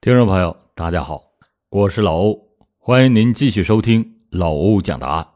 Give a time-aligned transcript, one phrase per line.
[0.00, 1.32] 听众朋友，大家好，
[1.70, 5.26] 我是老欧，欢迎您继续收听老欧讲答案。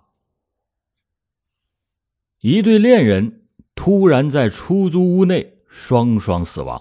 [2.39, 6.81] 一对恋人突然在出租屋内双双死亡，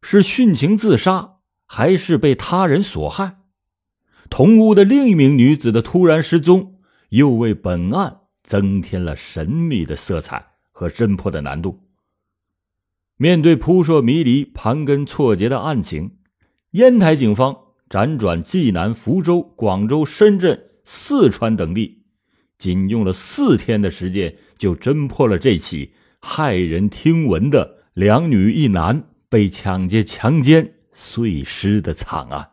[0.00, 3.36] 是殉情自杀还是被他人所害？
[4.30, 6.80] 同屋的另一名女子的突然失踪，
[7.10, 11.80] 又为本案增添了神秘的色彩和侦破的难度。
[13.18, 16.16] 面对扑朔迷离、盘根错节的案情。
[16.72, 22.06] 烟台警方辗转济南、福州、广州、深圳、四川等地，
[22.56, 32.52] 仅用了四天的时间，就侦破了这起骇人听闻的两女一男被抢劫、强奸、碎尸的惨案。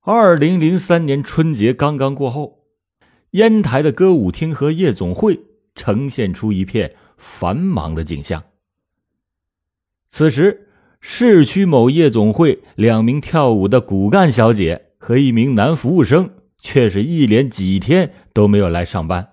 [0.00, 2.64] 二零零三年春节刚刚过后，
[3.32, 5.38] 烟台的歌舞厅和夜总会
[5.74, 8.42] 呈现出一片繁忙的景象。
[10.16, 10.68] 此时，
[11.00, 19.30] 市区某夜总会，两名跳舞的骨干小姐和一名男服务生，却是一连几天都没有来上班。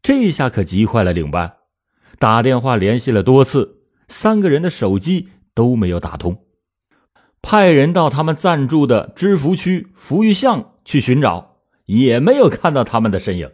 [0.00, 1.54] 这下可急坏了领班，
[2.20, 6.44] 打电话联系了多次，三个人的手机都没有打通。
[7.42, 13.50] 派人到他们暂住的知福区福裕巷去寻找，也没有看到他们的身影。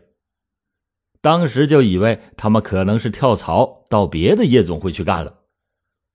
[1.22, 5.38] 当时就以为他们可能是跳槽到别的夜总会去干了。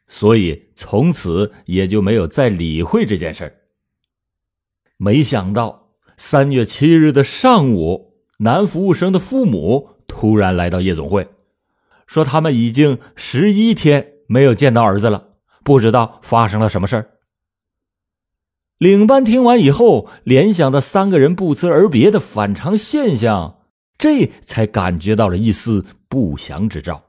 [0.10, 3.56] 所以从此也就没有再理会这件事
[4.98, 11.30] 没想到三月七日的上午，男服务生的父母突然来到夜总会，
[12.08, 15.30] 说他们已经十一天没有见到儿子了，
[15.64, 17.12] 不知道发生了什么事儿。
[18.78, 23.60] 领班听完以后，联想到三个人不辞而别的反常现象，
[23.98, 27.09] 这才感觉到了一丝不祥之兆。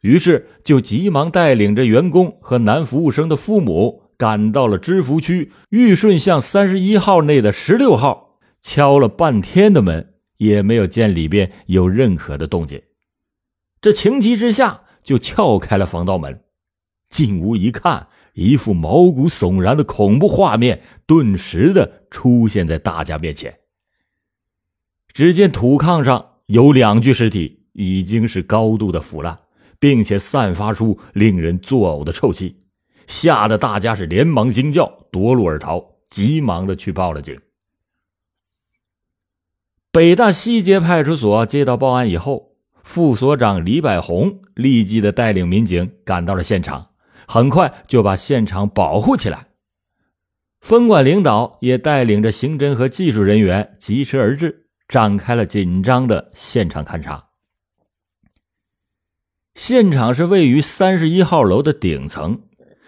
[0.00, 12.82] 于是就急忙带领着员工和男服务生的父母赶到了知福区裕顺巷三十一号内的十六号，敲了半天的门，也没有见里边有任何的动静。
[13.80, 16.42] 这情急之下，就撬开了防盗门，
[17.08, 23.58] 进屋一看，一副毛骨悚然的恐怖画面顿时的出现在大家面前。
[25.12, 29.38] 只见土炕上有两具尸体，已经是高度的腐烂。
[29.80, 32.62] 并且散发出令人作呕的臭气，
[33.06, 37.38] 吓得大家是连忙惊叫，夺路而逃，急忙的去报了警。
[39.90, 46.90] 北大西街派出所接到报案以后，副所长李百红立即的带领民警赶到了现场，
[47.26, 49.48] 很快就把现场保护起来。
[50.60, 57.27] 分管领导也带领着刑侦和技术人员疾驰而至，展开了紧张的现场勘查。
[59.58, 62.42] 现场是位于三十一号楼的顶层，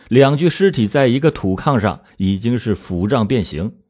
[0.07, 3.81] 两具尸体在一个土炕上，已经是腐胀变形。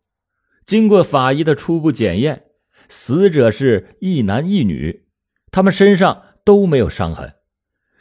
[0.65, 2.45] 经过法医的初步检验，
[2.89, 5.05] 死者是一男一女，
[5.51, 7.35] 他们身上都没有伤痕。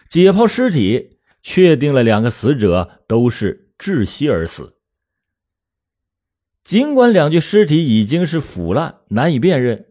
[0.07, 4.77] 解剖尸体，确定了两个死者都是窒息而死。
[6.63, 9.87] 尽管两具尸体已经是腐烂，难以辨认。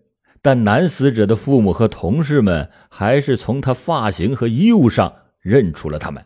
[0.49, 6.25] 但男死者的父母和同事们还是从他发型和衣物上认出了他们。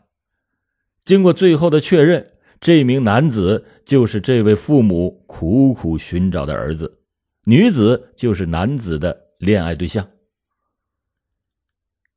[1.04, 7.00] 经过最后的确认，这名男子就是这位父母苦苦寻找的儿子，
[7.46, 10.08] 女子就是男子的恋爱对象。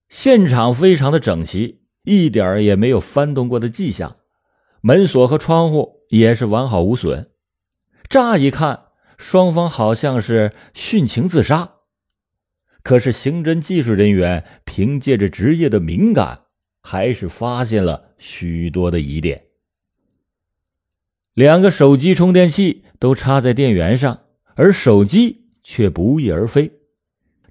[0.08, 4.18] 现场非常的整齐，一点也没有翻动过的迹象，
[4.82, 7.32] 门锁和窗户也是完好无损。
[8.08, 11.72] 乍一看，双方好像是殉情自杀。
[12.86, 16.42] 可是，刑侦技术人员凭借着职业的敏感，
[16.84, 19.46] 还是发现了许多的疑点。
[21.34, 24.20] 两个手机充电器都插在电源上，
[24.54, 26.74] 而手机却不翼而飞。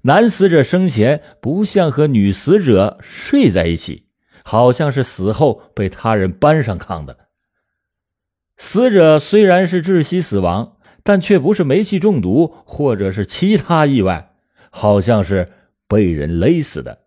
[0.03, 4.07] 男死者生前不像和女死者睡在一起，
[4.45, 7.27] 好像是死后被他人搬上炕的。
[8.55, 14.31] 死者虽然是窒息死亡，但却不是煤气中毒或者是其他意外。
[14.77, 15.53] 好像是
[15.87, 17.05] 被人勒死的，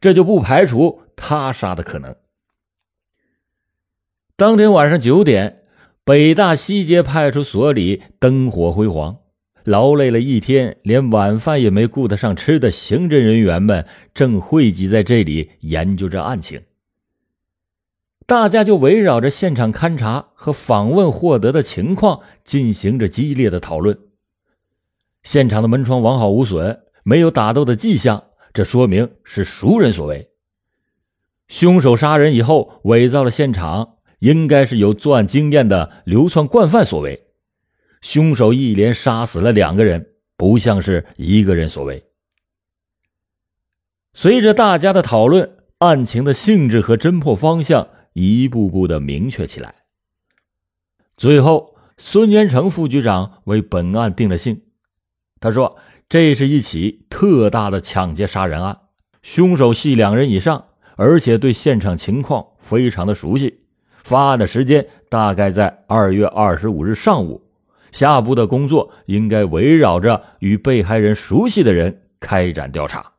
[0.00, 2.16] 这就不排除他杀的可能。
[4.36, 5.64] 当天晚上九点，
[6.02, 9.18] 北大西街派出所里灯火辉煌，
[9.64, 16.62] 劳累了一天，连晚饭也没顾得上吃的刑侦人员们正汇集在这里研究着案情。
[18.26, 23.98] 大家就围绕着现场勘查和访问获得的情况进行着激烈的讨论。
[25.22, 26.80] 现场的门窗完好无损。
[27.02, 30.30] 没有打斗的迹象，这说明是熟人所为。
[31.48, 37.26] 凶手杀人以后伪造了现场，应该是有作案经验的流窜惯犯所为。
[38.00, 42.04] 凶手一连杀死了两个人，不像是一个人所为。
[44.12, 49.74] 随着大家的讨论，案情的性质和侦破方向一步步的明确起来。
[51.16, 54.62] 最后，孙延成副局长为本案定了性。
[55.38, 55.78] 他说
[56.10, 58.78] ：“这是一起特大的抢劫杀人案，
[59.22, 60.64] 凶手系两人以上，
[60.96, 63.60] 而且对现场情况非常的熟悉。
[64.02, 67.46] 发案的时间大概在二月二十五日上午。
[67.92, 73.12] 下步的工作应该围绕着与被害人熟悉的人开展调查。”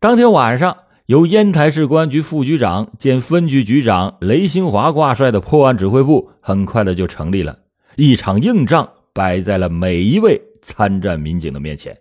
[0.00, 7.60] 当天晚上，由烟台市公安局副局长兼分局局长雷兴华挂帅的破案指挥部，很快的就成立了。
[7.94, 11.98] 一场硬仗摆在了每一位参战民警的面前。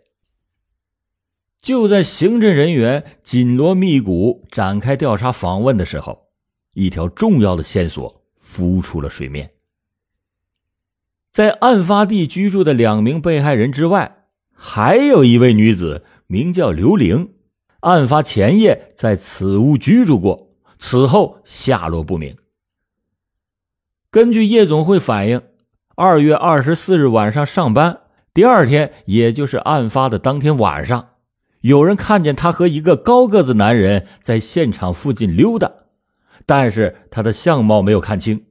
[1.61, 6.29] 就在刑侦人员紧锣密鼓展开调查访问的时候，
[6.73, 9.51] 一条重要的线索浮出了水面。
[11.31, 17.33] 在案发地居住的两名被害人之外，还有一位女子，名叫刘玲。
[17.81, 22.35] 案发前夜在此屋居住过，此后下落不明。
[24.11, 25.41] 根据夜总会反映，
[25.95, 28.00] 二月二十四日晚上上班，
[28.33, 31.09] 第二天也就是案发的当天晚上，
[31.59, 35.69] 有人看见他和一个高个子男人在现场附近溜达，
[36.45, 38.45] 但是他的相貌没有看清。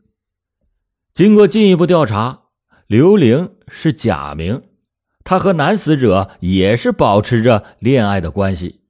[1.15, 2.43] 经过进一步调查，
[2.87, 4.63] 刘玲是假名，
[5.25, 8.81] 他和男死者也是保持着恋爱的关系。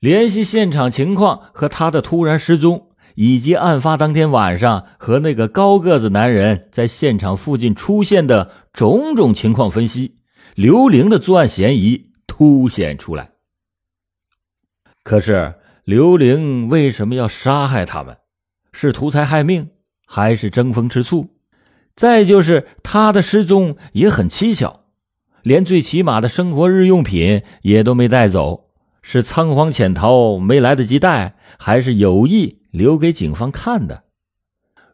[0.00, 2.85] 联系现场情况和他的突然失踪，
[3.16, 10.18] 以及案发当天晚上和那个高个子男人在现场附近出现的种种情况分析，
[10.54, 13.30] 刘玲的作案嫌疑凸显出来。
[15.02, 15.54] 可是
[15.84, 18.18] 刘玲为什么要杀害他们？
[18.72, 19.70] 是图财害命，
[20.06, 21.30] 还是争风吃醋？
[21.94, 24.80] 再就是他的失踪也很蹊跷，
[25.42, 28.64] 连最起码的生活日用品也都没带走。
[29.00, 34.04] 是仓皇潜逃没来得及带，还是有意留给警方看的？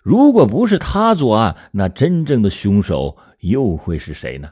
[0.02, 4.50] 如果不是他作案，那真正的凶手又会是谁呢？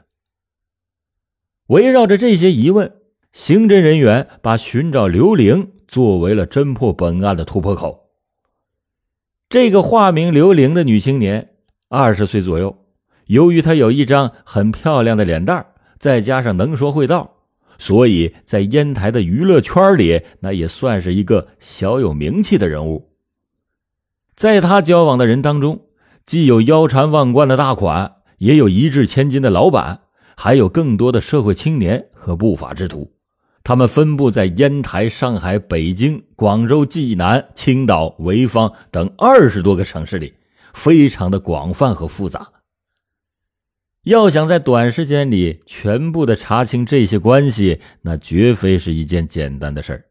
[1.67, 2.91] 围绕着这些疑问，
[3.31, 8.09] 刑侦人员把寻找刘玲作为了侦破本案的突破口。
[9.47, 11.51] 这个化名刘玲的女青年，
[11.87, 12.85] 二十岁左右，
[13.27, 15.65] 由于她有一张很漂亮的脸蛋
[15.97, 17.37] 再加上能说会道。
[17.77, 23.10] 所以在烟台的娱乐圈里，那也算是一个小有名气的人物。
[24.41, 25.85] 在他交往的人当中，
[26.25, 30.01] 既有腰缠万贯的大款，也有一掷千金的老板，
[30.35, 33.13] 还有更多的社会青年和不法之徒。
[33.63, 40.33] 他们分布在烟台、上海、北京、广州、济南、青岛、潍坊等二十多个城市里，
[40.73, 42.47] 非常的广泛和复杂。
[44.05, 50.05] 要想在短时间里全部的查清这些关系，那绝非是一件简单的事儿。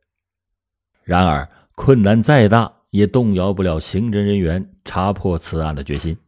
[1.03, 6.19] 然而，困难再大，也动摇不了刑侦人员查破此案的决心。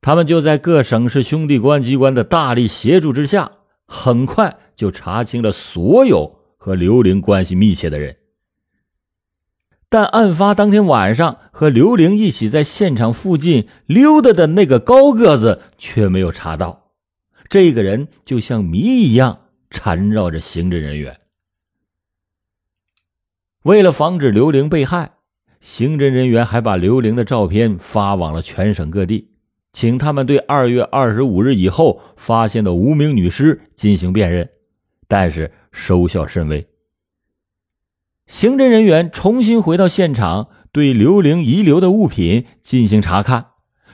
[0.00, 3.50] 他们就在各省市兄弟公安机关的大力协助之下，
[3.86, 8.16] 很快就查清了所有和刘玲关系密切的人。
[9.88, 16.90] 但案发当天晚上，和刘玲一起在现场附近溜达的那个高个子却没有查到。
[17.48, 21.20] 这个人就像谜一样缠绕着刑侦人员。
[23.62, 25.12] 为了防止刘玲被害，
[25.60, 29.30] 刑侦人员还把刘玲的照片发往了全省各地，
[29.72, 34.48] 请他们对二月二十五日以后发现的无名女尸进行辨认，
[35.08, 36.66] 但是收效甚微。
[38.26, 43.46] 刑侦人员重新回到现场，对刘玲遗留的物品进行查看。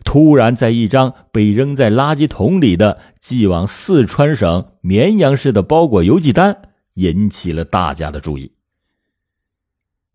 [0.04, 8.52] 突然，在一张被扔在垃圾桶里的寄往四川省绵阳市的包裹邮寄单引起了大家的注意。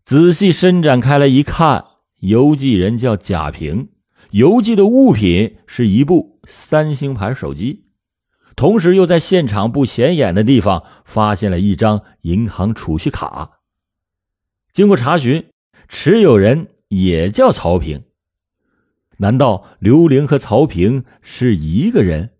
[0.08, 1.84] 仔细伸展开来一看，
[2.20, 3.90] 邮寄人叫贾平，
[4.30, 7.84] 邮寄的物品是一部三星牌手机，
[8.56, 13.60] 同时又在现场不显眼的地方发现了一张银行储蓄卡。
[14.72, 15.50] 经过查询，
[15.88, 18.04] 持有人也叫曹平。
[19.18, 22.30] 难道刘玲和曹平是一个人？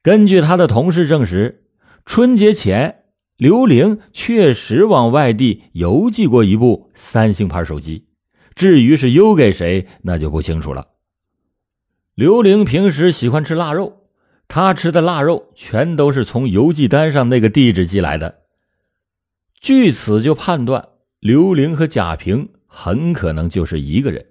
[0.00, 1.66] 根据他的同事证实，
[2.06, 3.04] 春节前
[3.36, 8.06] 刘玲确实往外地邮寄过一部三星牌手机。
[8.54, 10.86] 至于是邮给谁，那就不清楚了。
[12.14, 14.08] 刘玲平时喜欢吃腊肉，
[14.48, 18.38] 她吃的腊肉全都是从邮寄单上那个地址寄来的。
[19.60, 20.88] 据此就判断
[21.20, 24.24] 刘玲和贾平很可能就是一个人。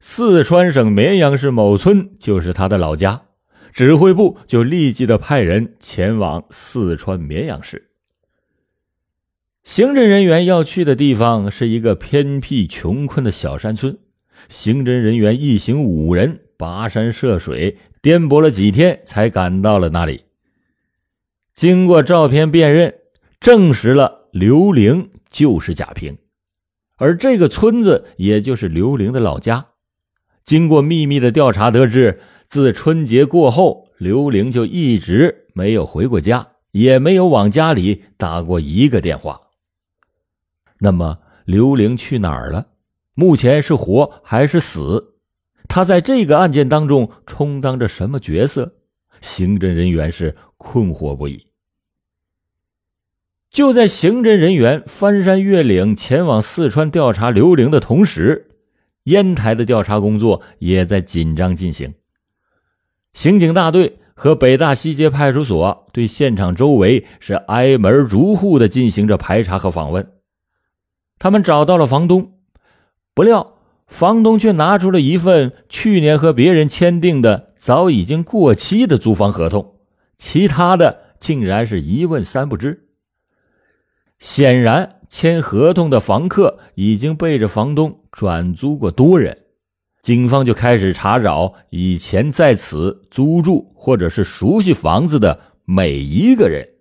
[0.00, 3.22] 四川省绵阳市某村就是他的老家，
[3.72, 7.85] 指挥部就立即的派人前往四川绵阳市。
[9.66, 13.98] 刑侦人员要去的地方是一个偏僻穷困的小山村，
[14.48, 20.22] 刑侦人员一行五人跋山涉水，颠簸了几天才赶到了那里。
[21.52, 22.94] 经过照片辨认，
[23.40, 26.16] 证实了刘玲就是贾平，
[26.96, 29.66] 而这个村子也就是刘玲的老家。
[30.44, 39.40] 经过秘密的调查，得知自春节过后，刘玲就一直没有回过家，也没有往家里打过一个电话。
[40.78, 42.66] 那么，刘玲去哪儿了？
[43.14, 45.14] 目前是活还是死？
[45.68, 48.74] 他在这个案件当中充当着什么角色？
[49.20, 51.46] 刑侦人员是困惑不已。
[53.50, 58.50] 就在刑侦人员翻山越岭前往四川调查刘玲的同时，
[59.04, 61.94] 烟台的调查工作也在紧张进行。
[63.14, 70.12] 刑警大队和北大西街派出所对现场周围是挨门逐户的进行着排查和访问。
[71.18, 72.34] 他们找到了房东，
[73.14, 73.54] 不料
[73.86, 79.76] 房东却拿出了一份去年和别人签订的早已经过期的租房合同，
[80.16, 82.88] 其他的竟然是一问三不知。
[84.18, 89.38] 显然，签合同的房客已经背着房东转租过多人，
[90.02, 96.75] 警方就开始查找以前在此租住或者是熟悉房子的每一个人。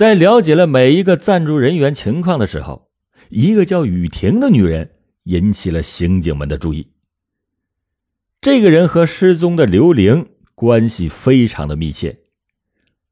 [0.00, 2.88] 在了解了每一个暂住人员情况的时候，
[3.28, 4.92] 一个叫雨婷的女人
[5.24, 6.90] 引起了刑警们的注意。
[8.40, 12.20] 这个人和失踪的刘玲关系非常的密切，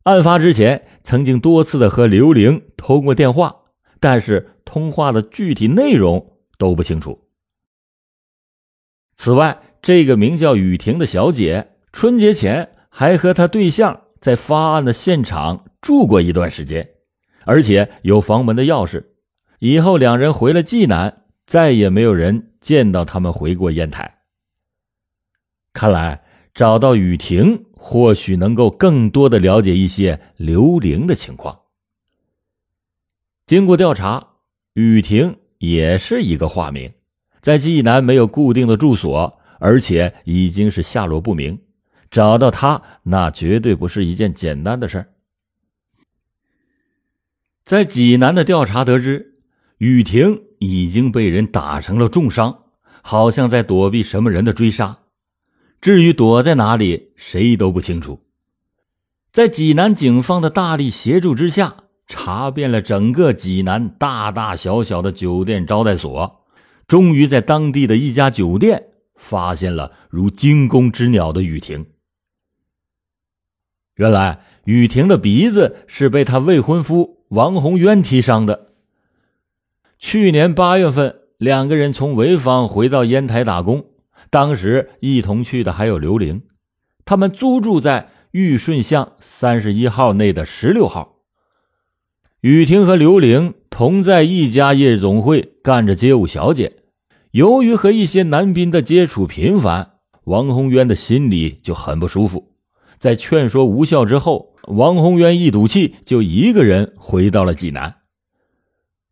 [0.04, 3.54] 案发之前曾经多次的和刘玲通过电话，
[4.00, 7.28] 但是通话的具体内容都不清楚。
[9.14, 15.66] 此外，这个名叫雨婷的小姐，春节前还和她对象在发案的现场。
[15.80, 16.88] 住过一段时间，
[17.44, 19.04] 而且有房门的钥匙。
[19.58, 24.18] 以后两人回了济南，再也没有人见到他们回过烟台。
[25.72, 26.22] 看来
[26.54, 31.60] 找到雨婷，或许能够更多的了解一些刘玲的情况。
[33.46, 34.26] 经过调查，
[34.74, 36.92] 雨婷也是一个化名，
[37.40, 41.58] 在济南没有固定的住所，而且已经是下落不明。
[42.10, 45.08] 找到她，那绝对不是一件简单的事儿。
[47.68, 49.34] 在济南的调查得知，
[49.76, 52.60] 雨婷已经被人打成了重伤，
[53.02, 55.00] 好像在躲避什么人的追杀。
[55.82, 58.24] 至于躲在哪里，谁都不清楚。
[59.32, 66.46] 在济南警方的大力协助之下，查遍了整个济南大大小小的酒店招待所，
[66.86, 68.82] 终于在当地的一家酒店
[69.14, 71.84] 发现了如惊弓之鸟的雨婷。
[73.96, 77.17] 原来，雨婷的鼻子是被她未婚夫。
[77.28, 78.68] 王宏渊踢伤的。
[79.98, 83.84] 去年八月份，两个人从潍坊回到烟台打工，
[84.30, 86.42] 当时一同去的还有刘玲。
[87.04, 91.16] 他们租住在玉顺巷三十一号内的十六号。
[92.40, 96.76] 雨婷和刘玲同在一家夜总会干着街舞小姐。
[97.32, 99.90] 由于和一些男宾的接触频繁，
[100.24, 102.52] 王宏渊的心里就很不舒服。
[102.98, 104.54] 在劝说无效之后。
[104.68, 107.96] 王宏渊一赌气，就一个人回到了济南。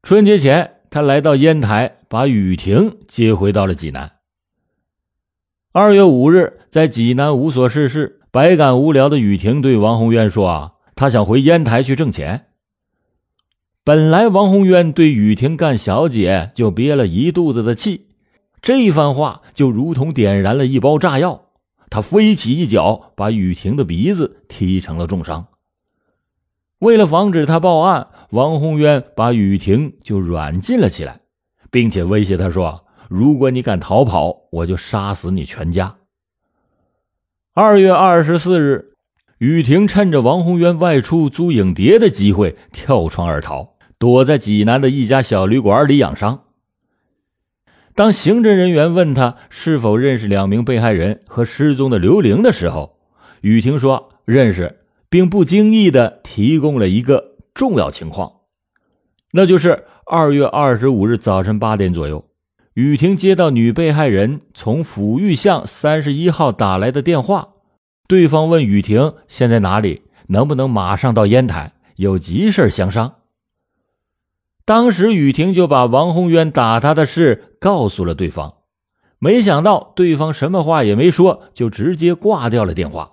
[0.02, 4.12] 春节前，他来到烟台，把雨婷接回到了济南。
[5.72, 12.48] 二月五日，在济南无所事事、百感无聊的雨婷对王宏渊说：“啊，他想回烟台去挣钱。”
[13.82, 18.08] 本来王宏渊对雨婷干小姐就憋了一肚子的气，
[18.60, 21.45] 这一番话就如同点燃了一包炸药。
[21.90, 25.46] 他飞起一脚，把雨婷的鼻子踢成了重伤。
[26.78, 31.20] 为了防止他报案，王宏渊把雨婷就软禁了起来，
[31.70, 35.96] 并且威胁他说：“如果你敢逃跑，我就杀死你全家。”
[37.54, 38.92] 二月二十四日，
[39.38, 46.42] 雨婷趁着王宏渊外出租影碟的机会跳窗而逃，躲在济南的一家小旅馆里养伤。
[47.96, 52.98] 当刑侦人员问他是否认识两名被害人和失踪的刘玲的时候，
[53.40, 58.30] 雨婷说认识，并不经意的提供了一个重要情况，
[59.32, 62.26] 那就是二月二十五日早晨八点左右，
[62.74, 67.48] 雨婷接到女被害人从抚育巷三十一号打来的电话，
[68.06, 73.14] 对方问雨婷现在哪里，能不能马上到烟台，有急事相商。
[74.66, 78.56] 当时雨婷就把王宏渊打他的事告诉了对方，
[79.20, 83.12] 没想到对方什么话也没说，就直接挂掉了电话。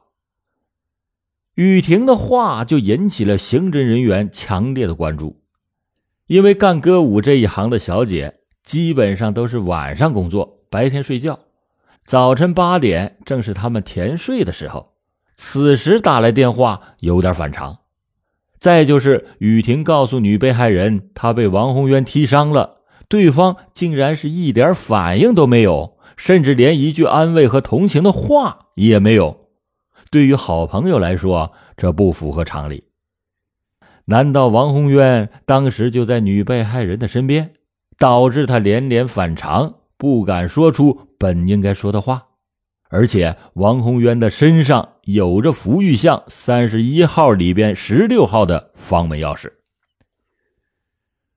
[1.53, 5.43] 雨婷的话就引起了刑侦人员强烈的关注，
[6.25, 11.37] 因为干歌舞这一行的小姐基本上都是晚上工作，白天睡觉，
[12.03, 14.95] 早晨八点正是他们甜睡的时候，
[15.35, 17.82] 此时打来电话有点反常。
[18.63, 22.77] 再就是雨婷告诉女被害人，她被王宏渊踢伤了，
[23.09, 29.49] 对方竟然是一点反应都没有，甚至连一句安慰和同情的话也没有。
[30.09, 32.85] 对于好朋友来说，这不符合常理。
[34.05, 37.51] 难道王宏渊当时就在女被害人的身边，
[37.97, 42.27] 导致他连连反常，不敢说出本应该说的话？
[42.89, 49.51] 而且王宏渊的身上有着福玉巷三十一号里边十六号的房门钥匙。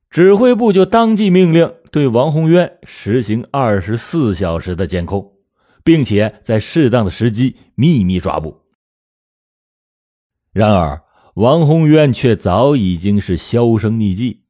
[0.08, 5.32] 指挥部就当即命令对王宏渊实行二十四小时的监控，
[5.82, 8.62] 并且在适当的时机秘密抓捕。
[10.52, 11.02] 然而，
[11.35, 14.44] 王宏渊却早已经是销声匿迹。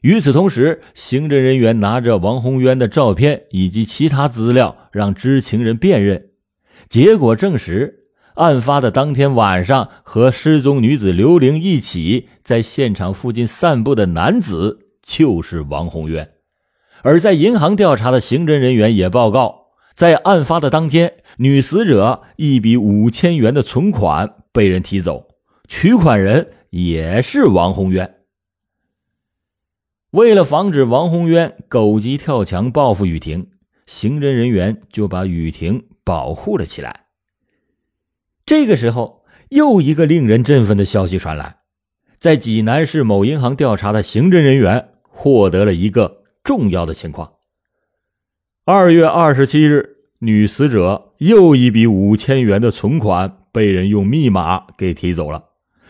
[0.00, 6.30] 与此同时，刑侦人员拿着王宏渊的照片以及其他资料，让知情人辨认。
[6.88, 8.03] 结果证实，
[8.34, 16.32] 案发的当天晚上，和失踪女子刘玲一起在现场附近散步的男子就是王宏渊。
[17.02, 25.28] 而在银行调查的刑侦人员也报告，在案发的当天，女死者一笔五千元的存款被人提走。
[25.68, 28.16] 取款人也是王宏渊。
[30.10, 33.48] 为了防止王宏渊狗急跳墙报复雨婷，
[33.86, 37.03] 刑侦人员就把雨婷保护了起来。
[38.46, 41.56] 这个时候，又一个令人振奋的消息传来：
[42.18, 47.32] 在济南市某银行调查的刑侦人员获得了一个重要的情况。
[48.66, 55.44] 二月二十七日，女死者又一笔五千元的存款被人用密码给提走了。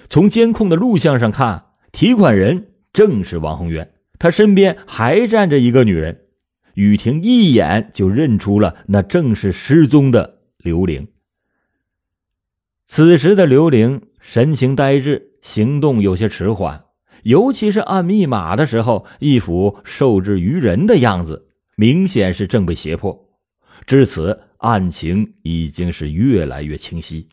[0.08, 6.20] 从监控的录像上看，提款人正是王宏渊，他身边还站着一个女人。
[6.74, 11.08] 雨婷一眼就认出了，那正是失踪的刘玲。
[12.86, 16.84] 此时的刘玲神情呆滞，行动有些迟缓，
[17.22, 23.30] 尤其是按密码的时候，一副受制于人的样子，明显是正被胁迫。
[23.86, 27.28] 至此，案情已经是越来越清晰。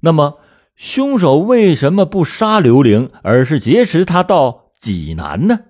[0.00, 0.38] 那么，
[0.76, 5.60] 凶手为什么不杀刘玲，而是劫持他到济南呢？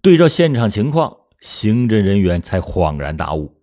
[0.00, 3.60] 对照现场情况，刑侦人员才恍然大悟：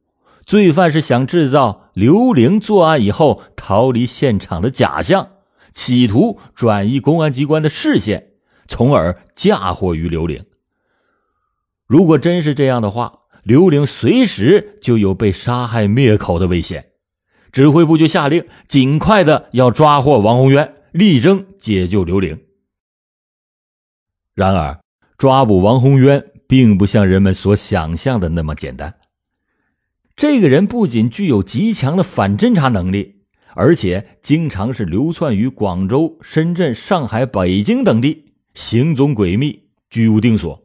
[0.51, 5.29] 罪犯是想制造刘玲作案以后逃离现场的假象，
[5.71, 8.31] 企图转移公安机关的视线，
[8.67, 10.43] 从而嫁祸于刘玲。
[11.87, 16.87] 如果真是这样的话，刘玲随时就有被杀害灭口的危险。
[17.53, 22.37] 指挥部就下令，尽快的要抓获王宏渊，力争解救刘玲。
[24.33, 24.81] 然而，
[25.17, 28.93] 抓捕王宏渊并不像人们所想象的那么简单。
[30.21, 33.23] 这个人不仅具有极强的反侦查能力，
[33.55, 40.61] 而且经常是流窜于广州、深圳、上海、北京等地，行踪诡秘，居无定所。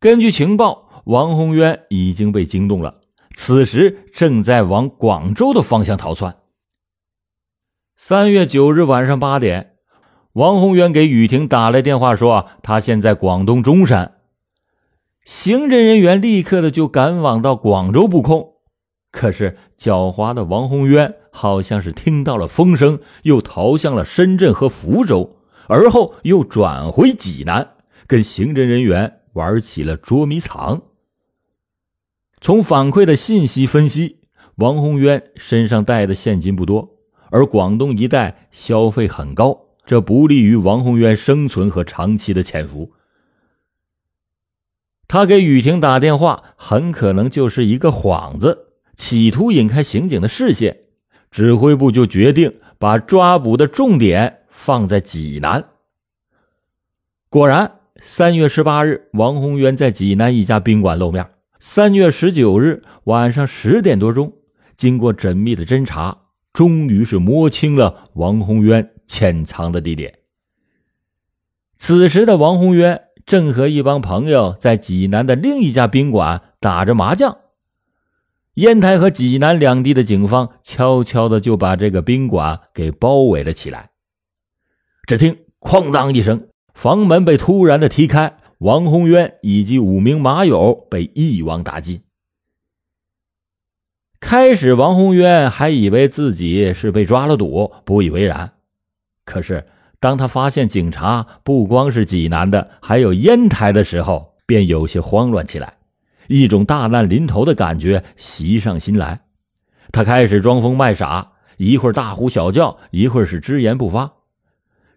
[0.00, 3.02] 根据情报，王宏渊已经被惊动了。
[3.34, 6.36] 此时正在往广州的方向逃窜。
[7.96, 9.72] 三月九日晚上八点，
[10.32, 14.15] 王宏渊给雨婷打来电话，说他现在广东中山。
[15.26, 18.52] 刑侦人员立刻的就赶往到广州布控。
[19.10, 27.70] 可是狡猾的王宏渊好像是听到了风声，又逃向了深圳和福州，而后又转回济南，
[28.06, 30.82] 跟刑侦人员玩起了捉迷藏。
[32.40, 34.20] 从反馈的信息分析，
[34.54, 36.88] 王宏渊身上带的现金不多，
[37.30, 42.92] 而广东一带消费很高，这不利于王宏渊生存和长期的潜伏。
[45.08, 50.80] 他给雨婷打电话，很可能就是一个幌子，企图引开刑警的视线。
[51.30, 55.64] 指挥部就决定把抓捕的重点放在济南。
[57.28, 61.28] 果然，三月十八日，王宏渊在济南一家宾馆露面。
[61.58, 64.32] 三月十九日晚上十点多钟，
[64.76, 66.16] 经过缜密的侦查，
[66.52, 70.18] 终于是摸清了王宏渊潜藏的地点。
[71.76, 77.38] 此时的王宏渊正和一帮朋友在济南的另一家宾馆打着麻将。
[78.54, 83.90] 烟台和济南两地的警方悄悄的就把这个宾馆给包围了起来。
[85.06, 92.00] 只听“哐当”一声，房门被突然的踢开，王宏渊以及五名马友被一网打尽。
[94.20, 98.54] 开始，王宏渊还以为自己是被抓了赌，不以为然。
[99.24, 99.66] 可是，
[100.06, 105.78] 当他发现警察不光是济南的，还有烟台的时候，便有些慌乱起来，
[106.28, 109.22] 一种大难临头的感觉袭上心来。
[109.90, 114.12] 他开始装疯卖傻，一会儿大呼小叫，一会儿是只言不发。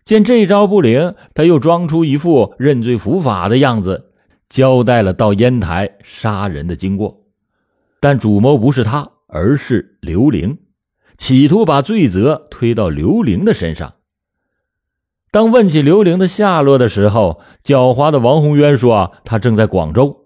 [0.04, 4.12] 见这招不灵，他又装出一副认罪伏法的样子，
[4.48, 7.24] 交代了到烟台杀人的经过。
[8.00, 10.56] 但主谋不是他，而是刘玲，
[11.18, 13.92] 企图把罪责推到刘玲的身上。
[15.32, 20.26] 当问起刘玲的下落的时候，狡猾的王宏渊说：“他正在广州。”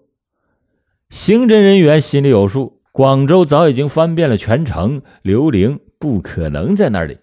[1.10, 7.18] 刑侦人员心里有数，广州早已经翻遍了全城，刘玲不可能在那里。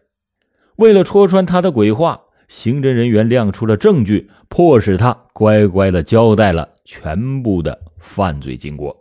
[0.76, 8.96] 为了戳穿他的鬼话，刑侦人员亮出了证据，迫使他乖乖的交代了全部的犯罪经过。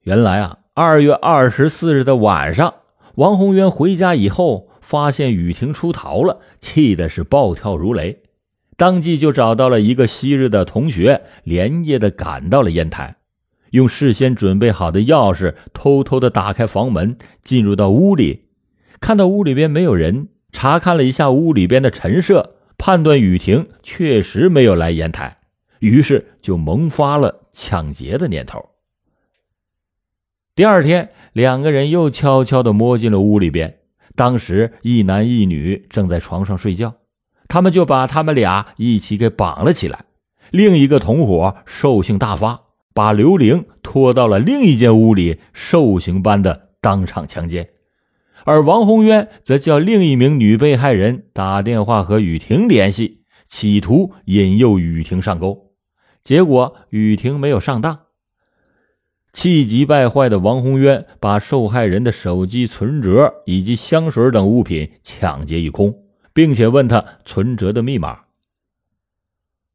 [0.00, 2.72] 原来啊，二月二十四日的晚上，
[3.16, 4.69] 王宏渊回家以后。
[4.90, 8.24] 发现雨婷出逃了，气的是暴跳如雷，
[8.76, 13.18] 当即就找到了一个昔日的同学，连夜的赶到了烟台，
[13.70, 18.46] 用事先准备好的钥匙偷偷的打开房门，进入到屋里，
[18.98, 25.38] 看到屋里边没有人，查看了一下屋里边的陈设，判断雨婷确实没有来烟台，
[25.78, 28.70] 于是就萌发了抢劫的念头。
[30.56, 33.76] 第二天，两个人又悄悄的摸进了屋里边。
[34.20, 36.96] 当时一男一女正在床上睡觉，
[37.48, 40.04] 他们就把他们俩一起给绑了起来。
[40.50, 47.70] 另一个同伙兽性大发，把刘玲拖到了另一间屋里，兽刑般的当场强奸。
[48.44, 55.72] 而王宏渊则叫另一名女被害人打电话和雨婷联系，企图引诱雨婷上钩。
[56.22, 58.00] 结果雨婷没有上当。
[59.32, 68.22] 气急败坏的王宏渊把受害人的手机、存折以及香水等物品抢劫一空，并且问他存折的密码。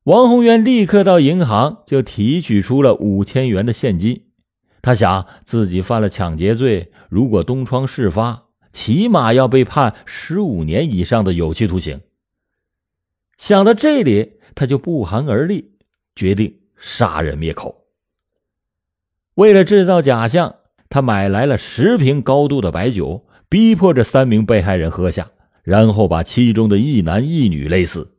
[0.04, 4.24] 王宏渊立刻到银行就提取出了五千元的现金。
[4.82, 12.02] 他想自己犯了抢劫罪，如果东窗事发，起码要被判十五年以上的有期徒刑。
[13.38, 15.72] 想到这里，他就不寒而栗，
[16.16, 17.85] 决定杀人灭口。
[19.36, 20.56] 为了制造假象，
[20.90, 25.28] 他买来了十瓶高度的白酒，逼迫这三名被害人喝下，
[25.62, 28.14] 然后把其中的一男一女勒死。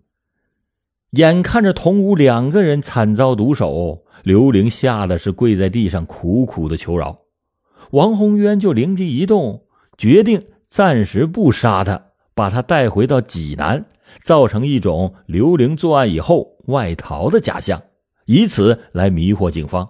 [1.12, 7.20] 眼看着同屋两个人惨遭毒手，刘玲吓得是跪在地上苦苦的求饶。
[7.92, 9.62] 王宏渊就灵机一动，
[9.96, 13.86] 决定暂时不杀他，把他带回到济南，
[14.22, 17.82] 造成一种刘玲作案以后外逃的假象，
[18.26, 19.88] 以此来迷惑警方。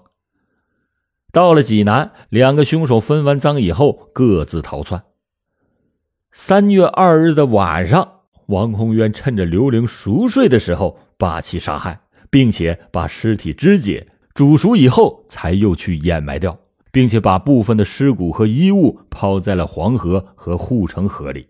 [1.37, 5.05] 到了济南，两个凶手分完赃以后各自逃窜。
[6.33, 16.59] 三月二日的晚上，王宏渊趁着刘玲熟睡的时候把其杀害，并且把尸体肢解煮熟以后才又去掩埋掉，
[16.91, 21.49] 并且把部分的尸骨和衣物抛在了黄河和护城河里。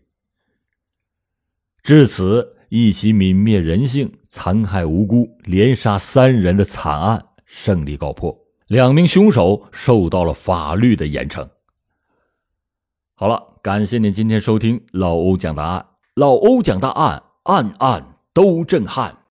[1.85, 8.46] 至此，一起泯灭人性、残害无辜、连杀三人的惨案胜利告破。
[8.67, 11.49] 两名凶手受到了法律的严惩。
[13.15, 19.19] 好了，感谢您今天收听老欧讲大案，老欧讲大案，案案都震撼。